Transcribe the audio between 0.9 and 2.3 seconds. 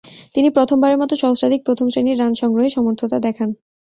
মতো সহস্রাধিক প্রথম-শ্রেণীর